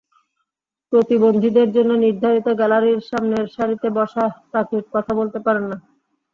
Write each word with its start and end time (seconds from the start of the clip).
প্রতিবন্ধীদের 0.93 1.67
জন্য 1.71 1.91
নির্ধারিত 2.05 2.47
গ্যালারির 2.59 2.99
সামনের 3.09 3.45
সারিতে 3.55 3.87
বসা 3.97 4.23
রাকিব 4.53 4.83
কথা 4.93 5.11
বলতে 5.19 5.39
পারেন 5.45 5.65
না। 5.71 5.77